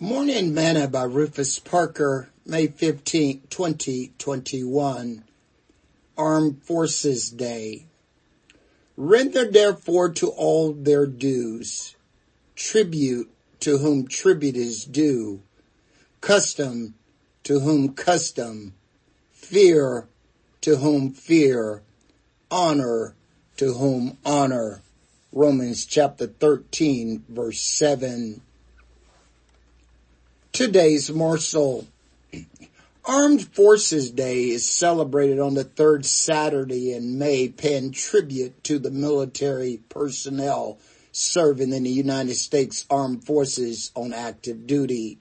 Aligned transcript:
Morning 0.00 0.54
Manna 0.54 0.86
by 0.86 1.02
Rufus 1.02 1.58
Parker, 1.58 2.30
May 2.46 2.68
15, 2.68 3.42
2021. 3.50 5.24
Armed 6.16 6.62
Forces 6.62 7.30
Day. 7.30 7.86
Render 8.96 9.50
therefore 9.50 10.10
to 10.10 10.28
all 10.28 10.72
their 10.72 11.04
dues, 11.04 11.96
tribute 12.54 13.28
to 13.58 13.78
whom 13.78 14.06
tribute 14.06 14.54
is 14.54 14.84
due, 14.84 15.42
custom 16.20 16.94
to 17.42 17.58
whom 17.58 17.92
custom, 17.92 18.74
fear 19.32 20.06
to 20.60 20.76
whom 20.76 21.10
fear, 21.10 21.82
honor 22.52 23.16
to 23.56 23.74
whom 23.74 24.16
honor. 24.24 24.80
Romans 25.32 25.84
chapter 25.84 26.28
13 26.28 27.24
verse 27.28 27.60
7 27.60 28.42
today's 30.52 31.10
morsel. 31.10 31.86
Armed 33.04 33.54
Forces 33.54 34.10
Day 34.10 34.50
is 34.50 34.68
celebrated 34.68 35.38
on 35.38 35.54
the 35.54 35.64
third 35.64 36.04
Saturday 36.04 36.92
in 36.92 37.18
May, 37.18 37.48
paying 37.48 37.92
tribute 37.92 38.62
to 38.64 38.78
the 38.78 38.90
military 38.90 39.80
personnel 39.88 40.78
serving 41.12 41.72
in 41.72 41.82
the 41.84 41.90
United 41.90 42.34
States 42.34 42.84
Armed 42.90 43.24
Forces 43.24 43.90
on 43.96 44.12
active 44.12 44.66
duty. 44.66 45.18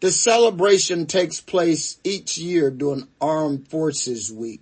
The 0.00 0.10
celebration 0.10 1.06
takes 1.06 1.40
place 1.40 1.98
each 2.04 2.36
year 2.36 2.70
during 2.70 3.08
Armed 3.20 3.68
Forces 3.68 4.30
Week. 4.30 4.60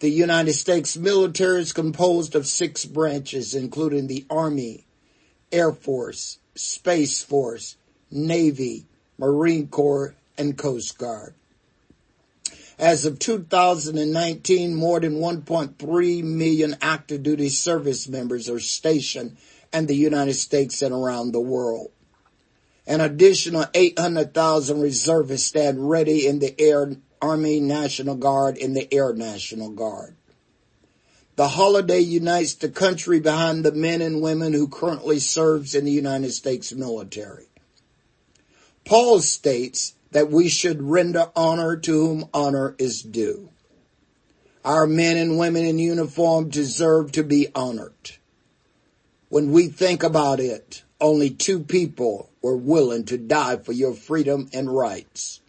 The 0.00 0.10
United 0.10 0.52
States 0.52 0.96
military 0.96 1.62
is 1.62 1.72
composed 1.72 2.34
of 2.34 2.46
six 2.46 2.84
branches, 2.84 3.54
including 3.54 4.06
the 4.06 4.26
Army, 4.28 4.84
Air 5.50 5.72
Force, 5.72 6.38
Space 6.54 7.22
Force, 7.22 7.76
Navy, 8.10 8.86
Marine 9.18 9.68
Corps, 9.68 10.14
and 10.38 10.56
Coast 10.56 10.98
Guard. 10.98 11.34
As 12.78 13.06
of 13.06 13.18
2019, 13.18 14.74
more 14.74 15.00
than 15.00 15.14
1.3 15.14 16.22
million 16.22 16.76
active 16.82 17.22
duty 17.22 17.48
service 17.48 18.06
members 18.06 18.50
are 18.50 18.60
stationed 18.60 19.38
in 19.72 19.86
the 19.86 19.96
United 19.96 20.34
States 20.34 20.82
and 20.82 20.94
around 20.94 21.32
the 21.32 21.40
world. 21.40 21.90
An 22.86 23.00
additional 23.00 23.64
800,000 23.74 24.80
reservists 24.80 25.48
stand 25.48 25.88
ready 25.90 26.26
in 26.26 26.38
the 26.38 26.54
Air 26.60 26.96
Army 27.20 27.60
National 27.60 28.14
Guard 28.14 28.58
and 28.58 28.76
the 28.76 28.92
Air 28.92 29.12
National 29.14 29.70
Guard. 29.70 30.14
The 31.36 31.48
holiday 31.48 32.00
unites 32.00 32.54
the 32.54 32.68
country 32.68 33.20
behind 33.20 33.64
the 33.64 33.72
men 33.72 34.00
and 34.00 34.22
women 34.22 34.52
who 34.52 34.68
currently 34.68 35.18
serves 35.18 35.74
in 35.74 35.84
the 35.84 35.90
United 35.90 36.32
States 36.32 36.72
military. 36.72 37.48
Paul 38.86 39.20
states 39.20 39.94
that 40.12 40.30
we 40.30 40.48
should 40.48 40.80
render 40.80 41.26
honor 41.34 41.76
to 41.76 41.92
whom 41.92 42.28
honor 42.32 42.76
is 42.78 43.02
due. 43.02 43.50
Our 44.64 44.86
men 44.86 45.16
and 45.16 45.38
women 45.38 45.64
in 45.64 45.78
uniform 45.78 46.48
deserve 46.50 47.12
to 47.12 47.24
be 47.24 47.48
honored. 47.52 48.12
When 49.28 49.50
we 49.50 49.68
think 49.68 50.04
about 50.04 50.38
it, 50.38 50.84
only 51.00 51.30
two 51.30 51.60
people 51.60 52.30
were 52.40 52.56
willing 52.56 53.04
to 53.06 53.18
die 53.18 53.56
for 53.56 53.72
your 53.72 53.92
freedom 53.92 54.48
and 54.52 54.74
rights. 54.74 55.40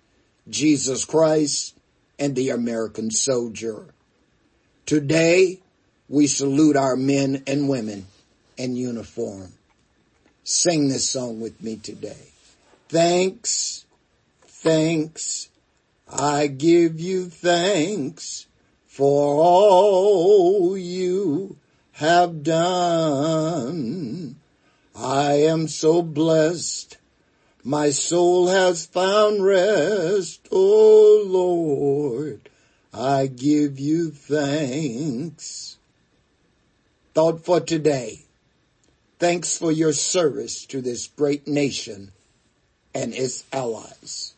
Jesus 0.49 1.05
Christ 1.05 1.77
and 2.17 2.35
the 2.35 2.49
American 2.49 3.11
soldier. 3.11 3.85
Today, 4.87 5.59
we 6.09 6.25
salute 6.25 6.75
our 6.75 6.95
men 6.95 7.43
and 7.45 7.69
women 7.69 8.07
in 8.57 8.75
uniform. 8.75 9.53
Sing 10.43 10.87
this 10.87 11.07
song 11.07 11.39
with 11.39 11.61
me 11.61 11.75
today. 11.75 12.31
Thanks, 12.89 13.85
thanks, 14.45 15.49
I 16.07 16.47
give 16.47 17.01
you 17.01 17.25
thanks 17.25 18.47
for 18.85 19.35
all 19.35 20.77
you 20.77 21.57
have 21.91 22.43
done. 22.43 24.37
I 24.95 25.33
am 25.33 25.67
so 25.67 26.01
blessed. 26.01 26.97
My 27.61 27.89
soul 27.89 28.47
has 28.47 28.85
found 28.85 29.43
rest. 29.43 30.47
Oh 30.49 31.23
Lord, 31.27 32.49
I 32.93 33.27
give 33.27 33.81
you 33.81 34.11
thanks. 34.11 35.77
Thought 37.13 37.43
for 37.43 37.59
today. 37.59 38.21
Thanks 39.19 39.57
for 39.57 39.73
your 39.73 39.91
service 39.91 40.65
to 40.67 40.79
this 40.79 41.07
great 41.07 41.47
nation 41.49 42.13
and 42.97 43.13
its 43.13 43.43
allies. 43.53 44.33